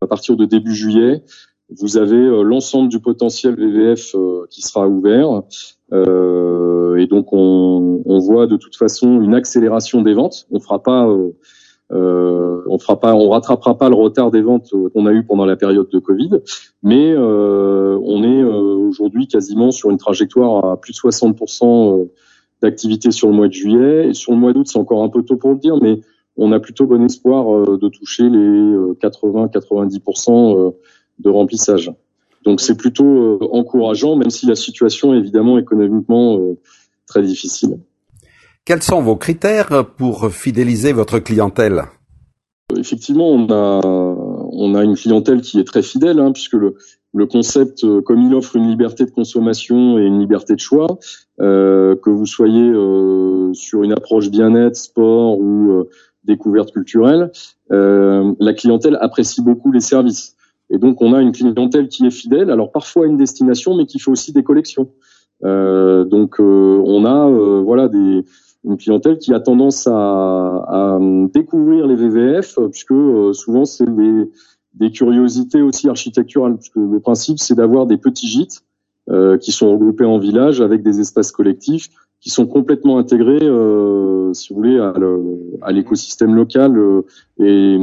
À 0.04 0.08
partir 0.08 0.36
de 0.36 0.46
début 0.46 0.76
juillet, 0.76 1.24
vous 1.70 1.98
avez 1.98 2.16
euh, 2.16 2.44
l'ensemble 2.44 2.90
du 2.90 3.00
potentiel 3.00 3.56
VVF 3.56 4.16
euh, 4.16 4.46
qui 4.50 4.62
sera 4.62 4.88
ouvert. 4.88 5.44
et 5.92 7.08
donc 7.08 7.34
on, 7.34 8.20
voit 8.20 8.48
de 8.48 8.58
toute 8.58 8.76
façon 8.76 9.22
une 9.22 9.34
accélération 9.34 10.02
des 10.02 10.14
ventes. 10.14 10.48
On 10.52 10.60
fera 10.60 10.82
pas 10.82 11.08
euh, 11.94 12.64
on 12.68 12.80
fera 12.80 13.00
pas, 13.00 13.14
on 13.14 13.30
rattrapera 13.30 13.78
pas 13.78 13.90
le 13.90 13.96
retard 13.96 14.32
des 14.32 14.42
ventes 14.42 14.74
qu'on 14.94 15.06
a 15.06 15.12
eu 15.12 15.24
pendant 15.24 15.46
la 15.46 15.56
période 15.56 15.90
de 15.90 16.00
Covid, 16.00 16.30
mais 16.82 17.12
euh, 17.12 18.00
on 18.04 18.24
est 18.24 18.42
euh, 18.42 18.88
aujourd'hui 18.88 19.28
quasiment 19.28 19.70
sur 19.72 19.92
une 19.92 19.98
trajectoire 19.98 20.66
à 20.66 20.80
plus 20.80 20.94
de 20.94 20.98
60% 20.98 22.08
d'activité 22.62 23.12
sur 23.12 23.28
le 23.28 23.34
mois 23.34 23.48
de 23.48 23.54
juillet 23.54 24.08
et 24.10 24.14
sur 24.14 24.32
le 24.32 24.40
mois 24.40 24.54
d'août 24.54 24.68
c'est 24.68 24.80
encore 24.80 25.04
un 25.04 25.10
peu 25.10 25.24
tôt 25.24 25.36
pour 25.36 25.52
le 25.52 25.58
dire, 25.58 25.76
mais 25.82 26.00
on 26.38 26.52
a 26.52 26.60
plutôt 26.60 26.86
bon 26.86 27.04
espoir 27.06 27.78
de 27.78 27.90
toucher 27.90 28.24
les 28.24 28.76
80-90% 29.02 30.74
de 31.20 31.30
remplissage. 31.30 31.92
Donc 32.44 32.60
c'est 32.60 32.76
plutôt 32.76 33.40
encourageant, 33.54 34.16
même 34.16 34.30
si 34.30 34.46
la 34.46 34.56
situation 34.56 35.14
est 35.14 35.18
évidemment 35.20 35.58
économiquement 35.58 36.40
très 37.06 37.22
difficile. 37.22 37.78
Quels 38.66 38.82
sont 38.82 39.02
vos 39.02 39.16
critères 39.16 39.86
pour 39.98 40.32
fidéliser 40.32 40.92
votre 40.92 41.20
clientèle? 41.20 41.84
Effectivement, 42.76 43.30
on 43.30 43.52
a 43.52 43.82
on 44.54 44.76
a 44.76 44.84
une 44.84 44.96
clientèle 44.96 45.42
qui 45.42 45.60
est 45.60 45.64
très 45.64 45.82
fidèle, 45.82 46.20
hein, 46.20 46.32
puisque 46.32 46.54
le, 46.54 46.76
le 47.14 47.26
concept, 47.26 47.84
euh, 47.84 48.02
comme 48.02 48.22
il 48.22 48.34
offre 48.34 48.56
une 48.56 48.68
liberté 48.68 49.06
de 49.06 49.12
consommation 49.12 49.98
et 50.00 50.04
une 50.04 50.20
liberté 50.20 50.56
de 50.56 50.60
choix, 50.60 50.88
euh, 51.42 51.96
que 51.96 52.10
vous 52.10 52.26
soyez 52.26 52.70
euh, 52.70 53.54
sur 53.54 53.84
une 53.84 53.94
approche 53.94 54.30
bien-être, 54.30 54.76
sport 54.76 55.38
ou 55.40 55.72
euh, 55.72 55.90
découverte 56.26 56.72
culturelle, 56.72 57.32
euh, 57.72 58.34
la 58.40 58.54
clientèle 58.54 58.98
apprécie 59.02 59.42
beaucoup 59.42 59.72
les 59.72 59.82
services. 59.82 60.36
Et 60.70 60.78
donc 60.78 61.02
on 61.02 61.14
a 61.14 61.22
une 61.22 61.32
clientèle 61.32 61.88
qui 61.88 62.06
est 62.06 62.12
fidèle, 62.12 62.50
alors 62.50 62.72
parfois 62.72 63.06
à 63.06 63.08
une 63.08 63.18
destination, 63.18 63.76
mais 63.76 63.86
qui 63.86 64.00
fait 64.00 64.12
aussi 64.12 64.32
des 64.32 64.44
collections. 64.44 64.90
donc 65.42 66.40
on 66.40 67.06
a 67.06 67.62
voilà 67.62 67.90
des 67.90 68.24
une 68.66 68.78
clientèle 68.78 69.18
qui 69.18 69.34
a 69.34 69.42
tendance 69.42 69.88
à, 69.88 69.92
à 69.92 71.00
découvrir 71.34 71.86
les 71.86 71.96
VVF, 71.96 72.58
puisque 72.72 72.94
souvent 73.34 73.66
c'est 73.66 73.94
des 73.94 74.30
des 74.74 74.92
curiosités 74.92 75.62
aussi 75.62 75.90
architecturales, 75.90 76.56
puisque 76.58 76.78
le 76.78 77.00
principe 77.00 77.40
c'est 77.40 77.56
d'avoir 77.56 77.86
des 77.86 77.98
petits 77.98 78.28
gîtes 78.28 78.64
euh, 79.10 79.38
qui 79.38 79.52
sont 79.52 79.72
regroupés 79.72 80.06
en 80.06 80.18
villages 80.18 80.62
avec 80.62 80.82
des 80.82 81.00
espaces 81.00 81.32
collectifs 81.32 81.90
qui 82.24 82.30
sont 82.30 82.48
complètement 82.48 82.98
intégrés, 82.98 83.44
euh, 83.44 84.32
si 84.34 84.54
vous 84.54 84.56
voulez, 84.56 84.80
à 84.80 85.72
l'écosystème 85.74 86.34
local 86.36 86.78
euh, 86.78 87.02
et, 87.38 87.78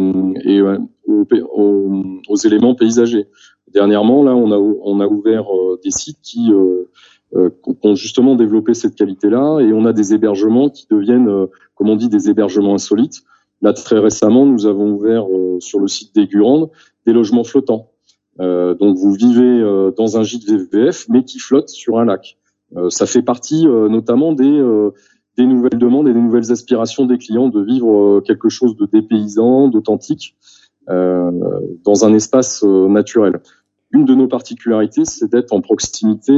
et 0.44 0.62
aux, 0.62 2.04
aux, 2.26 2.36
éléments 2.36 2.74
paysagers. 2.74 3.26
Dernièrement, 3.72 4.24
là, 4.24 4.34
on 4.34 4.50
a, 4.50 4.56
on 4.56 5.00
a 5.00 5.06
ouvert 5.06 5.44
euh, 5.54 5.78
des 5.84 5.90
sites 5.90 6.22
qui, 6.22 6.50
euh, 6.52 7.50
ont 7.82 7.94
justement 7.94 8.34
développé 8.34 8.72
cette 8.72 8.94
qualité-là, 8.94 9.60
et 9.60 9.74
on 9.74 9.84
a 9.84 9.92
des 9.92 10.14
hébergements 10.14 10.70
qui 10.70 10.86
deviennent, 10.90 11.46
comme 11.74 11.90
on 11.90 11.96
dit, 11.96 12.08
des 12.08 12.30
hébergements 12.30 12.74
insolites. 12.74 13.22
Là, 13.60 13.74
très 13.74 13.98
récemment, 13.98 14.46
nous 14.46 14.64
avons 14.64 14.94
ouvert 14.94 15.26
sur 15.58 15.78
le 15.80 15.86
site 15.86 16.14
des 16.14 16.26
Gurandes 16.26 16.70
des 17.06 17.12
logements 17.12 17.44
flottants. 17.44 17.90
Euh, 18.40 18.74
donc 18.74 18.96
vous 18.96 19.12
vivez 19.12 19.60
euh, 19.60 19.90
dans 19.96 20.16
un 20.16 20.22
gîte 20.22 20.48
VVF, 20.48 21.06
mais 21.08 21.24
qui 21.24 21.38
flotte 21.38 21.68
sur 21.68 21.98
un 21.98 22.04
lac. 22.04 22.38
Euh, 22.76 22.90
ça 22.90 23.06
fait 23.06 23.22
partie 23.22 23.66
notamment 23.66 24.32
des, 24.32 24.62
des 25.36 25.46
nouvelles 25.46 25.78
demandes 25.78 26.08
et 26.08 26.12
des 26.12 26.20
nouvelles 26.20 26.52
aspirations 26.52 27.06
des 27.06 27.18
clients 27.18 27.48
de 27.48 27.60
vivre 27.62 28.20
quelque 28.20 28.48
chose 28.48 28.76
de 28.76 28.86
dépaysant, 28.86 29.68
d'authentique, 29.68 30.36
dans 30.88 32.04
un 32.04 32.14
espace 32.14 32.64
naturel. 32.64 33.40
Une 33.92 34.04
de 34.04 34.14
nos 34.14 34.26
particularités, 34.26 35.04
c'est 35.04 35.30
d'être 35.30 35.52
en 35.52 35.60
proximité, 35.60 36.32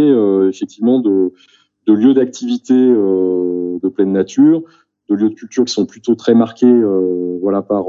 effectivement, 0.49 1.01
de, 1.01 1.33
de 1.87 1.93
lieux 1.93 2.13
d'activité 2.13 2.75
de 2.75 3.89
pleine 3.89 4.13
nature, 4.13 4.63
de 5.09 5.15
lieux 5.15 5.31
de 5.31 5.35
culture 5.35 5.65
qui 5.65 5.73
sont 5.73 5.87
plutôt 5.87 6.15
très 6.15 6.35
marqués, 6.35 6.83
voilà, 7.41 7.63
par 7.63 7.87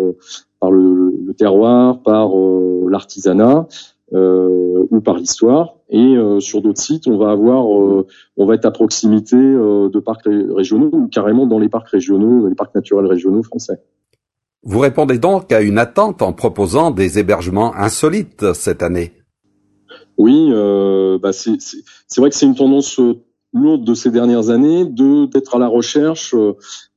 par 0.64 0.72
le, 0.72 1.14
le 1.26 1.34
terroir, 1.34 2.02
par 2.04 2.38
euh, 2.38 2.88
l'artisanat 2.90 3.68
euh, 4.14 4.63
par 5.04 5.18
l'histoire. 5.18 5.76
Et 5.90 6.16
euh, 6.16 6.40
sur 6.40 6.62
d'autres 6.62 6.82
sites, 6.82 7.08
on 7.08 7.18
va 7.18 7.32
avoir, 7.32 7.66
on 7.68 8.46
va 8.46 8.56
être 8.56 8.66
à 8.66 8.72
proximité 8.72 9.36
de 9.36 10.00
parcs 10.00 10.26
régionaux 10.26 10.90
ou 10.92 11.08
carrément 11.08 11.46
dans 11.46 11.60
les 11.60 11.70
parcs 11.70 11.90
régionaux, 11.90 12.48
les 12.48 12.56
parcs 12.56 12.74
naturels 12.74 13.06
régionaux 13.06 13.44
français. 13.44 13.82
Vous 14.64 14.80
répondez 14.80 15.20
donc 15.20 15.52
à 15.52 15.62
une 15.62 15.78
attente 15.78 16.22
en 16.22 16.34
proposant 16.34 16.90
des 16.90 17.20
hébergements 17.20 17.76
insolites 17.76 18.54
cette 18.54 18.82
année. 18.82 19.12
Oui, 20.18 20.50
euh, 20.52 21.20
bah 21.20 21.34
c'est 21.34 21.58
vrai 22.18 22.30
que 22.30 22.36
c'est 22.36 22.46
une 22.46 22.56
tendance 22.56 23.00
lourde 23.54 23.84
de 23.84 23.94
ces 23.94 24.10
dernières 24.10 24.50
années 24.50 24.86
de 24.86 25.26
d'être 25.26 25.56
à 25.56 25.60
la 25.60 25.68
recherche 25.68 26.34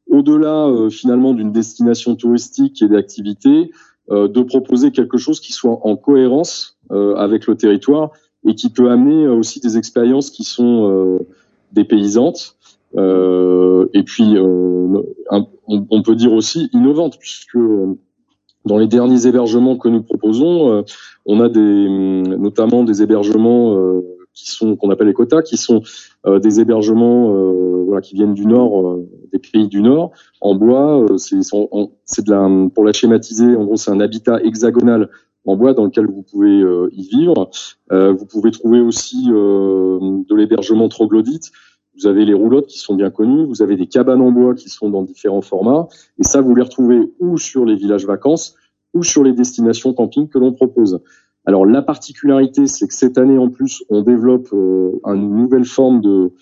au-delà 0.08 0.66
euh, 0.66 0.90
finalement 0.90 1.34
d'une 1.34 1.52
destination 1.52 2.14
touristique 2.14 2.82
et 2.82 2.88
d'activités, 2.88 3.70
euh, 4.10 4.28
de 4.28 4.42
proposer 4.42 4.92
quelque 4.92 5.18
chose 5.18 5.40
qui 5.40 5.52
soit 5.52 5.78
en 5.86 5.96
cohérence 5.96 6.75
euh, 6.75 6.75
avec 6.90 7.46
le 7.46 7.56
territoire 7.56 8.10
et 8.46 8.54
qui 8.54 8.70
peut 8.70 8.90
amener 8.90 9.26
aussi 9.26 9.60
des 9.60 9.76
expériences 9.76 10.30
qui 10.30 10.44
sont 10.44 11.18
dépaysantes 11.72 12.56
et 12.94 14.02
puis 14.04 14.36
on, 14.38 16.02
peut 16.02 16.14
dire 16.14 16.32
aussi 16.32 16.68
innovantes 16.72 17.18
puisque 17.18 17.58
dans 18.64 18.78
les 18.78 18.86
derniers 18.86 19.26
hébergements 19.26 19.76
que 19.76 19.88
nous 19.88 20.02
proposons, 20.02 20.84
on 21.24 21.40
a 21.40 21.48
des 21.48 21.88
notamment 21.88 22.84
des 22.84 23.02
hébergements 23.02 24.02
qui 24.36 24.50
sont 24.50 24.76
qu'on 24.76 24.90
appelle 24.90 25.08
les 25.08 25.14
quotas, 25.14 25.42
qui 25.42 25.56
sont 25.56 25.82
euh, 26.26 26.38
des 26.38 26.60
hébergements 26.60 27.34
euh, 27.34 27.84
voilà, 27.86 28.02
qui 28.02 28.14
viennent 28.14 28.34
du 28.34 28.46
nord, 28.46 28.86
euh, 28.86 29.08
des 29.32 29.38
pays 29.38 29.66
du 29.66 29.82
nord, 29.82 30.12
en 30.40 30.54
bois. 30.54 31.04
c'est 31.16 31.40
de 32.24 32.30
la 32.30 32.68
pour 32.72 32.84
la 32.84 32.92
schématiser, 32.92 33.56
en 33.56 33.64
gros, 33.64 33.76
c'est 33.76 33.90
un 33.90 34.00
habitat 34.00 34.40
hexagonal 34.44 35.08
en 35.46 35.56
bois 35.56 35.72
dans 35.72 35.84
lequel 35.84 36.06
vous 36.06 36.22
pouvez 36.22 36.60
y 36.92 37.08
vivre. 37.08 37.50
vous 37.90 38.26
pouvez 38.26 38.50
trouver 38.50 38.80
aussi 38.80 39.28
de 39.28 40.34
l'hébergement 40.34 40.88
troglodyte. 40.88 41.52
Vous 41.98 42.06
avez 42.06 42.26
les 42.26 42.34
roulottes 42.34 42.66
qui 42.66 42.78
sont 42.78 42.94
bien 42.94 43.10
connues, 43.10 43.46
vous 43.46 43.62
avez 43.62 43.76
des 43.76 43.86
cabanes 43.86 44.20
en 44.20 44.30
bois 44.30 44.54
qui 44.54 44.68
sont 44.68 44.90
dans 44.90 45.02
différents 45.02 45.40
formats, 45.40 45.88
et 46.18 46.24
ça 46.24 46.42
vous 46.42 46.54
les 46.54 46.62
retrouvez 46.62 47.00
ou 47.20 47.38
sur 47.38 47.64
les 47.64 47.74
villages 47.74 48.06
vacances 48.06 48.54
ou 48.92 49.02
sur 49.02 49.24
les 49.24 49.32
destinations 49.32 49.94
camping 49.94 50.28
que 50.28 50.38
l'on 50.38 50.52
propose. 50.52 51.00
Alors 51.46 51.64
la 51.64 51.80
particularité, 51.80 52.66
c'est 52.66 52.88
que 52.88 52.94
cette 52.94 53.18
année 53.18 53.38
en 53.38 53.48
plus, 53.48 53.84
on 53.88 54.02
développe 54.02 54.48
euh, 54.52 54.98
une 55.06 55.36
nouvelle 55.36 55.64
forme 55.64 56.00
de 56.00 56.32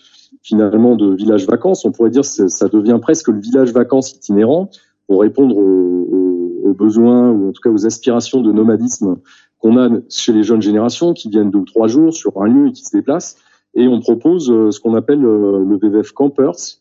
finalement 0.42 0.96
de 0.96 1.14
village 1.14 1.46
vacances. 1.46 1.84
On 1.84 1.92
pourrait 1.92 2.10
dire 2.10 2.22
que 2.22 2.48
ça 2.48 2.68
devient 2.68 2.98
presque 3.00 3.28
le 3.28 3.38
village 3.38 3.72
vacances 3.72 4.12
itinérant 4.12 4.70
pour 5.06 5.20
répondre 5.20 5.56
aux, 5.56 6.23
besoins 6.72 7.30
ou 7.30 7.48
en 7.48 7.52
tout 7.52 7.60
cas 7.62 7.70
aux 7.70 7.86
aspirations 7.86 8.40
de 8.40 8.52
nomadisme 8.52 9.16
qu'on 9.58 9.76
a 9.78 9.88
chez 10.08 10.32
les 10.32 10.42
jeunes 10.42 10.62
générations 10.62 11.12
qui 11.12 11.28
viennent 11.28 11.50
deux 11.50 11.60
ou 11.60 11.64
trois 11.64 11.88
jours 11.88 12.12
sur 12.12 12.40
un 12.40 12.46
lieu 12.46 12.68
et 12.68 12.72
qui 12.72 12.84
se 12.84 12.96
déplacent. 12.96 13.36
Et 13.74 13.88
on 13.88 14.00
propose 14.00 14.50
euh, 14.50 14.70
ce 14.70 14.80
qu'on 14.80 14.94
appelle 14.94 15.24
euh, 15.24 15.64
le 15.64 15.78
VVF 15.78 16.12
Campers, 16.12 16.80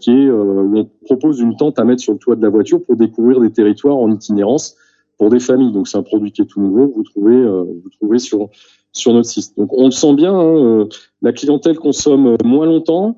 qui 0.00 0.10
est 0.10 0.30
où 0.30 0.76
on 0.76 0.84
propose 1.06 1.40
une 1.40 1.56
tente 1.56 1.78
à 1.78 1.84
mettre 1.84 2.02
sur 2.02 2.12
le 2.12 2.18
toit 2.18 2.36
de 2.36 2.42
la 2.42 2.50
voiture 2.50 2.82
pour 2.82 2.94
découvrir 2.94 3.40
des 3.40 3.50
territoires 3.50 3.96
en 3.96 4.10
itinérance 4.10 4.76
pour 5.22 5.30
des 5.30 5.38
familles. 5.38 5.70
Donc 5.70 5.86
c'est 5.86 5.98
un 5.98 6.02
produit 6.02 6.32
qui 6.32 6.42
est 6.42 6.46
tout 6.46 6.60
nouveau 6.60 6.92
vous 6.94 7.04
trouvez, 7.04 7.36
euh, 7.36 7.62
vous 7.62 7.90
trouvez 7.90 8.18
sur 8.18 8.48
sur 8.92 9.12
notre 9.12 9.28
site. 9.28 9.56
Donc 9.56 9.72
on 9.72 9.84
le 9.84 9.92
sent 9.92 10.14
bien, 10.14 10.34
hein, 10.34 10.56
euh, 10.56 10.88
la 11.22 11.32
clientèle 11.32 11.78
consomme 11.78 12.36
moins 12.44 12.66
longtemps 12.66 13.16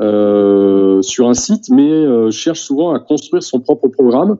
euh, 0.00 1.02
sur 1.02 1.28
un 1.28 1.34
site, 1.34 1.68
mais 1.68 2.30
cherche 2.30 2.60
souvent 2.60 2.94
à 2.94 3.00
construire 3.00 3.42
son 3.42 3.60
propre 3.60 3.88
programme 3.88 4.38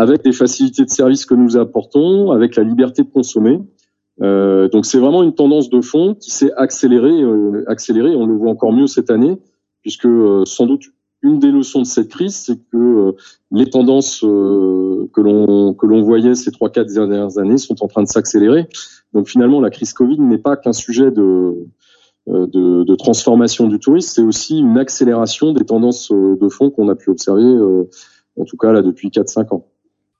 avec 0.00 0.22
des 0.22 0.32
facilités 0.32 0.84
de 0.84 0.90
service 0.90 1.26
que 1.26 1.34
nous 1.34 1.56
apportons, 1.56 2.30
avec 2.30 2.56
la 2.56 2.62
liberté 2.62 3.02
de 3.02 3.10
consommer. 3.10 3.58
donc 4.18 4.86
c'est 4.86 4.98
vraiment 4.98 5.22
une 5.22 5.34
tendance 5.34 5.68
de 5.70 5.80
fond 5.80 6.14
qui 6.14 6.30
s'est 6.30 6.52
accélérée, 6.56 7.22
accélérée. 7.66 8.14
On 8.16 8.26
le 8.26 8.34
voit 8.34 8.50
encore 8.50 8.72
mieux 8.72 8.86
cette 8.86 9.10
année, 9.10 9.38
puisque 9.82 10.08
sans 10.44 10.66
doute 10.66 10.84
une 11.22 11.38
des 11.38 11.50
leçons 11.50 11.80
de 11.80 11.86
cette 11.86 12.08
crise, 12.08 12.34
c'est 12.34 12.56
que 12.56 12.76
euh, 12.76 13.12
les 13.50 13.68
tendances 13.68 14.24
euh, 14.24 15.08
que 15.12 15.20
l'on 15.20 15.74
que 15.74 15.86
l'on 15.86 16.02
voyait 16.02 16.34
ces 16.34 16.50
trois 16.50 16.70
quatre 16.70 16.92
dernières 16.92 17.38
années 17.38 17.58
sont 17.58 17.82
en 17.82 17.88
train 17.88 18.02
de 18.02 18.08
s'accélérer. 18.08 18.68
Donc 19.12 19.28
finalement, 19.28 19.60
la 19.60 19.70
crise 19.70 19.92
Covid 19.92 20.18
n'est 20.18 20.38
pas 20.38 20.56
qu'un 20.56 20.72
sujet 20.72 21.10
de, 21.10 21.66
euh, 22.28 22.46
de, 22.46 22.84
de 22.84 22.94
transformation 22.94 23.68
du 23.68 23.78
tourisme, 23.78 24.10
c'est 24.14 24.22
aussi 24.22 24.58
une 24.60 24.78
accélération 24.78 25.52
des 25.52 25.64
tendances 25.64 26.10
de 26.10 26.48
fond 26.48 26.70
qu'on 26.70 26.88
a 26.88 26.94
pu 26.94 27.10
observer, 27.10 27.86
en 28.36 28.44
tout 28.44 28.56
cas 28.56 28.72
là 28.72 28.82
depuis 28.82 29.08
4-5 29.08 29.54
ans. 29.54 29.66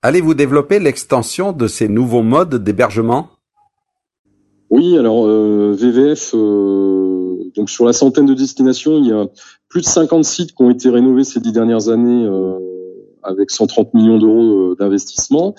Allez-vous 0.02 0.34
développer 0.34 0.78
l'extension 0.78 1.52
de 1.52 1.66
ces 1.66 1.88
nouveaux 1.88 2.22
modes 2.22 2.62
d'hébergement? 2.62 3.28
Oui, 4.70 4.96
alors 4.96 5.26
VVF, 5.26 6.32
donc 7.54 7.70
sur 7.70 7.84
la 7.84 7.92
centaine 7.92 8.26
de 8.26 8.34
destinations, 8.34 8.98
il 8.98 9.06
y 9.08 9.12
a 9.12 9.26
plus 9.68 9.80
de 9.80 9.86
50 9.86 10.24
sites 10.24 10.54
qui 10.54 10.62
ont 10.62 10.70
été 10.70 10.90
rénovés 10.90 11.24
ces 11.24 11.40
dix 11.40 11.52
dernières 11.52 11.88
années 11.88 12.26
euh, 12.26 12.58
avec 13.22 13.50
130 13.50 13.94
millions 13.94 14.18
d'euros 14.18 14.72
euh, 14.72 14.76
d'investissement. 14.78 15.54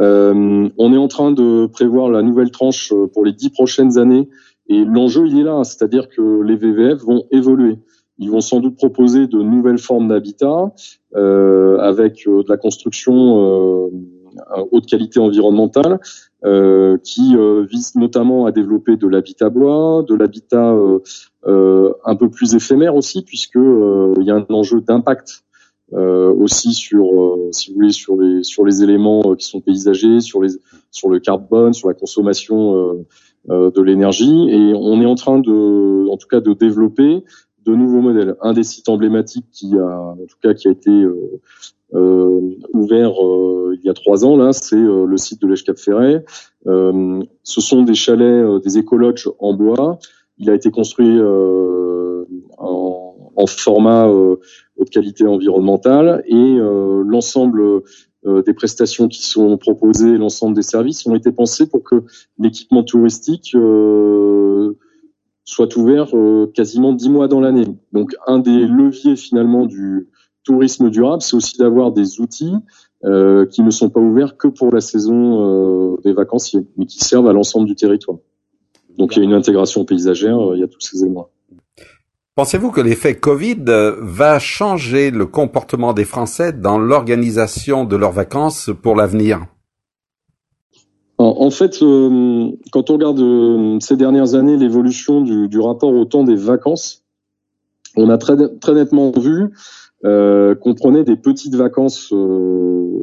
Euh, 0.00 0.68
on 0.76 0.92
est 0.92 0.98
en 0.98 1.08
train 1.08 1.32
de 1.32 1.66
prévoir 1.66 2.10
la 2.10 2.22
nouvelle 2.22 2.50
tranche 2.50 2.92
pour 3.12 3.24
les 3.24 3.32
dix 3.32 3.50
prochaines 3.50 3.98
années 3.98 4.28
et 4.68 4.84
l'enjeu 4.84 5.26
il 5.26 5.38
est 5.38 5.44
là, 5.44 5.62
c'est-à-dire 5.64 6.08
que 6.08 6.42
les 6.42 6.56
VVF 6.56 7.02
vont 7.02 7.24
évoluer. 7.30 7.78
Ils 8.18 8.30
vont 8.30 8.40
sans 8.40 8.60
doute 8.60 8.76
proposer 8.76 9.26
de 9.26 9.38
nouvelles 9.42 9.78
formes 9.78 10.08
d'habitat 10.08 10.72
euh, 11.16 11.78
avec 11.78 12.26
de 12.26 12.48
la 12.48 12.56
construction 12.56 13.90
haute 14.70 14.86
qualité 14.86 15.20
environnementale, 15.20 16.00
euh, 16.44 16.98
qui 17.02 17.36
euh, 17.36 17.64
vise 17.64 17.94
notamment 17.94 18.46
à 18.46 18.52
développer 18.52 18.96
de 18.96 19.06
l'habitat 19.06 19.50
bois, 19.50 20.04
de 20.06 20.14
l'habitat 20.14 20.74
euh, 21.46 21.92
un 22.04 22.16
peu 22.16 22.30
plus 22.30 22.54
éphémère 22.54 22.94
aussi, 22.94 23.22
puisque 23.22 23.56
il 23.56 24.24
y 24.24 24.30
a 24.30 24.36
un 24.36 24.46
enjeu 24.50 24.80
d'impact 24.80 25.42
aussi 25.92 26.72
sur, 26.72 27.06
si 27.52 27.70
vous 27.70 27.76
voulez, 27.76 27.92
sur 27.92 28.16
les 28.16 28.42
sur 28.42 28.64
les 28.64 28.82
éléments 28.82 29.36
qui 29.36 29.46
sont 29.46 29.60
paysagers, 29.60 30.20
sur 30.20 30.42
les 30.42 30.48
sur 30.90 31.08
le 31.08 31.20
carbone, 31.20 31.72
sur 31.72 31.86
la 31.86 31.94
consommation 31.94 33.04
de 33.48 33.82
l'énergie. 33.82 34.48
Et 34.50 34.72
on 34.74 35.00
est 35.00 35.06
en 35.06 35.14
train 35.14 35.38
de, 35.38 36.08
en 36.10 36.16
tout 36.16 36.26
cas, 36.26 36.40
de 36.40 36.52
développer 36.52 37.22
de 37.64 37.74
nouveaux 37.74 38.00
modèles. 38.00 38.36
Un 38.40 38.52
des 38.52 38.62
sites 38.62 38.88
emblématiques 38.88 39.46
qui 39.52 39.76
a, 39.78 40.00
en 40.00 40.16
tout 40.16 40.36
cas, 40.42 40.54
qui 40.54 40.68
a 40.68 40.70
été 40.70 41.04
euh, 41.94 42.40
ouvert 42.72 43.12
il 43.72 43.80
y 43.84 43.88
a 43.88 43.94
trois 43.94 44.24
ans 44.24 44.36
là, 44.36 44.52
c'est 44.52 44.76
le 44.76 45.16
site 45.16 45.42
de 45.42 45.46
l'Èche 45.48 45.64
Cap 45.64 45.78
Ferret. 45.78 46.24
ce 46.64 47.60
sont 47.60 47.82
des 47.82 47.94
chalets, 47.94 48.62
des 48.62 48.78
écologes 48.78 49.28
en 49.38 49.52
bois. 49.52 49.98
Il 50.38 50.50
a 50.50 50.54
été 50.54 50.70
construit 50.70 51.20
en, 52.58 53.14
en, 53.36 53.46
format 53.46 54.06
haute 54.06 54.90
qualité 54.90 55.26
environnementale 55.26 56.22
et 56.26 56.58
l'ensemble 57.04 57.82
euh, 58.26 58.42
des 58.42 58.54
prestations 58.54 59.06
qui 59.08 59.22
sont 59.22 59.58
proposées, 59.58 60.16
l'ensemble 60.16 60.54
des 60.54 60.62
services 60.62 61.04
ont 61.04 61.14
été 61.14 61.30
pensés 61.30 61.66
pour 61.66 61.82
que 61.82 62.04
l'équipement 62.38 62.82
touristique 62.82 63.52
euh, 63.54 64.78
soit 65.44 65.76
ouvert 65.76 66.16
euh, 66.16 66.50
quasiment 66.54 66.92
dix 66.92 67.08
mois 67.08 67.28
dans 67.28 67.40
l'année. 67.40 67.66
Donc 67.92 68.14
un 68.26 68.38
des 68.38 68.66
leviers 68.66 69.16
finalement 69.16 69.66
du 69.66 70.08
tourisme 70.42 70.90
durable, 70.90 71.22
c'est 71.22 71.36
aussi 71.36 71.56
d'avoir 71.56 71.92
des 71.92 72.20
outils 72.20 72.54
qui 73.50 73.62
ne 73.62 73.68
sont 73.68 73.90
pas 73.90 74.00
ouverts 74.00 74.38
que 74.38 74.48
pour 74.48 74.72
la 74.72 74.80
saison 74.80 75.96
des 76.02 76.14
vacanciers, 76.14 76.66
mais 76.78 76.86
qui 76.86 77.00
servent 77.00 77.28
à 77.28 77.34
l'ensemble 77.34 77.66
du 77.66 77.74
territoire. 77.74 78.16
Donc 78.96 79.14
il 79.14 79.18
y 79.18 79.22
a 79.22 79.24
une 79.26 79.34
intégration 79.34 79.84
paysagère, 79.84 80.38
il 80.54 80.60
y 80.60 80.62
a 80.62 80.68
tous 80.68 80.80
ces 80.80 81.02
éléments. 81.02 81.28
Pensez-vous 82.36 82.72
que 82.72 82.80
l'effet 82.80 83.14
Covid 83.14 83.62
euh, 83.68 83.94
va 84.00 84.40
changer 84.40 85.12
le 85.12 85.24
comportement 85.24 85.92
des 85.92 86.04
Français 86.04 86.52
dans 86.52 86.78
l'organisation 86.78 87.84
de 87.84 87.94
leurs 87.94 88.10
vacances 88.10 88.70
pour 88.82 88.96
l'avenir? 88.96 89.46
En 91.18 91.50
fait, 91.50 91.82
euh, 91.82 92.50
quand 92.72 92.90
on 92.90 92.94
regarde 92.94 93.20
euh, 93.20 93.78
ces 93.80 93.96
dernières 93.96 94.34
années 94.34 94.56
l'évolution 94.56 95.20
du, 95.20 95.60
rapport 95.60 95.92
au 95.92 96.04
temps 96.04 96.24
des 96.24 96.36
vacances, 96.36 97.04
on 97.96 98.08
a 98.10 98.18
très, 98.18 98.36
très 98.58 98.74
nettement 98.74 99.12
vu 99.12 99.50
qu'on 100.02 100.74
prenait 100.74 101.04
des 101.04 101.16
petites 101.16 101.54
vacances 101.54 102.12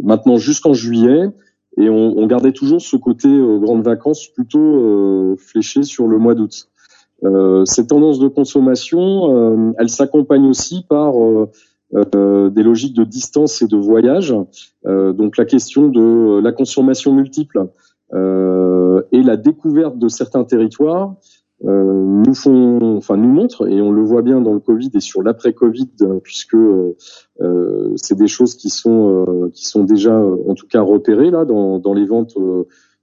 maintenant 0.04 0.38
jusqu'en 0.38 0.74
juillet 0.74 1.30
et 1.78 1.90
on, 1.90 2.16
on, 2.16 2.28
gardait 2.28 2.52
toujours 2.52 2.80
ce 2.80 2.96
côté 2.96 3.28
grandes 3.60 3.84
vacances 3.84 4.28
plutôt 4.28 5.36
fléché 5.38 5.82
sur 5.82 6.08
le 6.08 6.20
mois 6.20 6.36
d'août. 6.36 6.68
Euh, 7.24 7.66
cette 7.66 7.88
tendance 7.88 8.20
de 8.20 8.28
consommation, 8.28 9.36
euh, 9.36 9.74
elle 9.78 9.90
s'accompagne 9.90 10.46
aussi 10.46 10.84
par 10.88 11.14
euh, 11.22 12.50
des 12.50 12.64
logiques 12.64 12.96
de 12.96 13.04
distance 13.04 13.62
et 13.62 13.68
de 13.68 13.78
voyage. 13.78 14.34
donc 14.86 15.38
la 15.38 15.46
question 15.46 15.90
de 15.90 16.40
la 16.42 16.52
consommation 16.52 17.14
multiple 17.14 17.68
et 18.14 19.24
la 19.24 19.38
découverte 19.38 19.98
de 19.98 20.08
certains 20.08 20.44
territoires 20.44 21.16
nous 21.64 22.34
font, 22.34 22.98
enfin 22.98 23.18
nous 23.18 23.30
montrent, 23.30 23.68
et 23.70 23.82
on 23.82 23.92
le 23.92 24.04
voit 24.04 24.22
bien 24.22 24.42
dans 24.42 24.54
le 24.54 24.60
Covid 24.60 24.90
et 24.94 25.00
sur 25.00 25.22
l'après-Covid, 25.22 25.92
puisque 26.24 26.58
c'est 27.96 28.16
des 28.16 28.28
choses 28.28 28.56
qui 28.56 28.70
sont 28.70 29.50
qui 29.54 29.66
sont 29.66 29.84
déjà 29.84 30.20
en 30.20 30.54
tout 30.56 30.68
cas 30.68 30.82
repérées 30.82 31.32
là 31.32 31.46
dans, 31.46 31.80
dans 31.80 31.94
les 31.94 32.06
ventes 32.06 32.36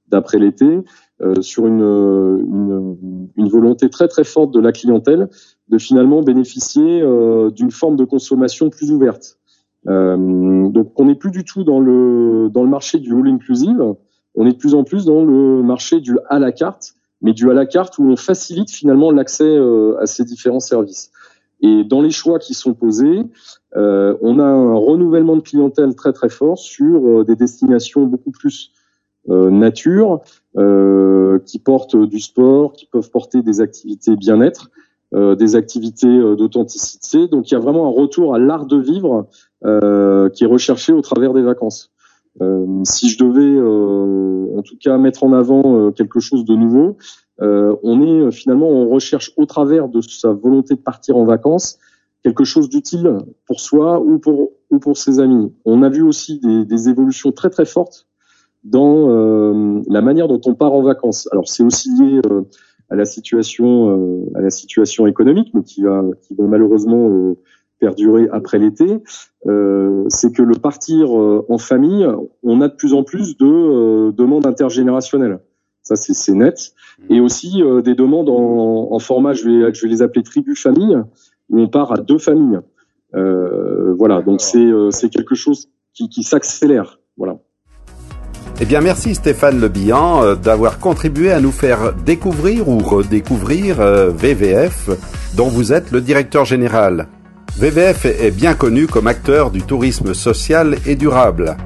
d'après 0.08 0.38
l'été. 0.38 0.82
Euh, 1.20 1.42
sur 1.42 1.66
une, 1.66 1.80
une, 1.80 3.28
une, 3.36 3.48
volonté 3.48 3.90
très 3.90 4.06
très 4.06 4.22
forte 4.22 4.54
de 4.54 4.60
la 4.60 4.70
clientèle 4.70 5.28
de 5.68 5.76
finalement 5.76 6.22
bénéficier 6.22 7.02
euh, 7.02 7.50
d'une 7.50 7.72
forme 7.72 7.96
de 7.96 8.04
consommation 8.04 8.70
plus 8.70 8.92
ouverte. 8.92 9.36
Euh, 9.88 10.68
donc 10.68 10.92
on 10.94 11.06
n'est 11.06 11.16
plus 11.16 11.32
du 11.32 11.42
tout 11.42 11.64
dans 11.64 11.80
le 11.80 12.50
dans 12.50 12.62
le 12.62 12.68
marché 12.68 13.00
du 13.00 13.12
all 13.14 13.26
inclusive, 13.26 13.96
on 14.38 14.46
est 14.46 14.52
de 14.52 14.56
plus 14.56 14.74
en 14.74 14.84
plus 14.84 15.04
dans 15.04 15.22
le 15.22 15.62
marché 15.62 16.00
du 16.00 16.16
à 16.30 16.38
la 16.38 16.52
carte, 16.52 16.94
mais 17.20 17.32
du 17.34 17.50
à 17.50 17.54
la 17.54 17.66
carte 17.66 17.98
où 17.98 18.04
on 18.04 18.16
facilite 18.16 18.70
finalement 18.70 19.10
l'accès 19.10 19.58
à 20.00 20.06
ces 20.06 20.24
différents 20.24 20.60
services. 20.60 21.10
Et 21.60 21.84
dans 21.84 22.00
les 22.00 22.10
choix 22.10 22.38
qui 22.38 22.54
sont 22.54 22.72
posés, 22.72 23.22
euh, 23.76 24.16
on 24.22 24.38
a 24.38 24.44
un 24.44 24.74
renouvellement 24.74 25.36
de 25.36 25.42
clientèle 25.42 25.94
très 25.96 26.12
très 26.12 26.28
fort 26.28 26.56
sur 26.56 27.24
des 27.24 27.34
destinations 27.34 28.04
beaucoup 28.06 28.30
plus 28.30 28.72
euh, 29.30 29.50
nature, 29.50 30.22
euh, 30.56 31.38
qui 31.40 31.58
portent 31.58 31.96
du 31.96 32.18
sport, 32.18 32.72
qui 32.72 32.86
peuvent 32.86 33.10
porter 33.10 33.42
des 33.42 33.60
activités 33.60 34.16
bien-être, 34.16 34.70
euh, 35.14 35.34
des 35.34 35.54
activités 35.54 36.08
d'authenticité. 36.36 37.28
Donc 37.28 37.50
il 37.50 37.54
y 37.54 37.56
a 37.56 37.60
vraiment 37.60 37.86
un 37.86 37.90
retour 37.90 38.34
à 38.34 38.38
l'art 38.38 38.64
de 38.64 38.78
vivre 38.78 39.26
qui 39.62 40.44
est 40.44 40.46
recherché 40.46 40.92
au 40.92 41.00
travers 41.02 41.34
des 41.34 41.42
vacances. 41.42 41.90
Si 42.84 43.08
je 43.08 43.18
devais, 43.18 44.56
en 44.56 44.62
tout 44.62 44.76
cas, 44.80 44.98
mettre 44.98 45.24
en 45.24 45.32
avant 45.32 45.90
quelque 45.92 46.20
chose 46.20 46.44
de 46.44 46.54
nouveau, 46.54 46.96
on 47.40 48.02
est 48.02 48.30
finalement 48.30 48.68
on 48.68 48.88
recherche 48.88 49.32
au 49.36 49.46
travers 49.46 49.88
de 49.88 50.00
sa 50.00 50.32
volonté 50.32 50.74
de 50.74 50.80
partir 50.80 51.16
en 51.16 51.24
vacances 51.24 51.78
quelque 52.22 52.44
chose 52.44 52.68
d'utile 52.68 53.18
pour 53.46 53.60
soi 53.60 54.00
ou 54.00 54.18
pour 54.18 54.50
ou 54.70 54.78
pour 54.78 54.96
ses 54.96 55.20
amis. 55.20 55.52
On 55.64 55.82
a 55.82 55.88
vu 55.88 56.02
aussi 56.02 56.40
des, 56.40 56.64
des 56.64 56.88
évolutions 56.88 57.32
très 57.32 57.50
très 57.50 57.64
fortes 57.64 58.06
dans 58.64 59.08
euh, 59.08 59.82
la 59.88 60.02
manière 60.02 60.28
dont 60.28 60.40
on 60.44 60.54
part 60.54 60.72
en 60.72 60.82
vacances. 60.82 61.28
Alors 61.32 61.48
c'est 61.48 61.62
aussi 61.62 61.90
lié 61.90 62.20
euh, 62.30 62.42
à 62.90 62.96
la 62.96 63.04
situation 63.04 63.90
euh, 63.90 64.30
à 64.34 64.40
la 64.40 64.50
situation 64.50 65.06
économique, 65.06 65.52
mais 65.54 65.62
qui 65.62 65.82
va 65.82 66.02
qui 66.22 66.34
va 66.34 66.44
malheureusement 66.44 67.34
perdurer 67.78 68.28
après 68.32 68.58
l'été. 68.58 69.02
c'est 70.08 70.32
que 70.32 70.42
le 70.42 70.54
partir 70.54 71.10
en 71.12 71.58
famille, 71.58 72.06
on 72.42 72.60
a 72.60 72.68
de 72.68 72.74
plus 72.74 72.94
en 72.94 73.02
plus 73.02 73.36
de 73.36 74.10
demandes 74.10 74.46
intergénérationnelles. 74.46 75.38
Ça 75.82 75.96
c'est 75.96 76.34
net. 76.34 76.72
Mmh. 76.98 77.14
Et 77.14 77.20
aussi 77.20 77.62
des 77.84 77.94
demandes 77.94 78.28
en, 78.28 78.88
en, 78.90 78.98
format, 78.98 79.32
je 79.32 79.48
vais 79.48 79.74
je 79.74 79.82
vais 79.82 79.88
les 79.88 80.02
appeler 80.02 80.22
tribus 80.22 80.60
famille, 80.60 80.96
où 81.48 81.60
on 81.60 81.68
part 81.68 81.92
à 81.92 81.98
deux 81.98 82.18
familles. 82.18 82.60
voilà, 83.12 84.22
donc 84.22 84.40
c'est 84.40 84.70
c'est 84.90 85.08
quelque 85.08 85.34
chose 85.34 85.68
qui, 85.94 86.08
qui 86.08 86.22
s'accélère. 86.22 86.98
Voilà. 87.16 87.38
Eh 88.60 88.64
bien, 88.64 88.80
merci 88.80 89.14
Stéphane 89.14 89.60
Le 89.60 89.70
euh, 89.70 90.34
d'avoir 90.34 90.80
contribué 90.80 91.30
à 91.30 91.40
nous 91.40 91.52
faire 91.52 91.92
découvrir 91.92 92.68
ou 92.68 92.78
redécouvrir 92.78 93.80
euh, 93.80 94.10
VVF, 94.10 94.90
dont 95.36 95.46
vous 95.46 95.72
êtes 95.72 95.92
le 95.92 96.00
directeur 96.00 96.44
général. 96.44 97.06
VVF 97.58 98.04
est 98.04 98.30
bien 98.30 98.54
connu 98.54 98.86
comme 98.86 99.08
acteur 99.08 99.50
du 99.50 99.62
tourisme 99.62 100.14
social 100.14 100.76
et 100.86 100.94
durable. 100.94 101.56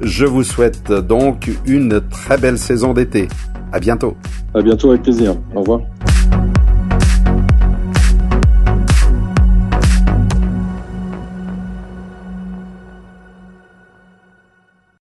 Je 0.00 0.24
vous 0.24 0.42
souhaite 0.42 0.90
donc 0.90 1.50
une 1.66 2.00
très 2.08 2.38
belle 2.38 2.56
saison 2.56 2.94
d'été. 2.94 3.28
À 3.70 3.78
bientôt. 3.78 4.16
À 4.54 4.62
bientôt 4.62 4.88
avec 4.92 5.02
plaisir. 5.02 5.36
Au 5.54 5.60
revoir. 5.60 5.82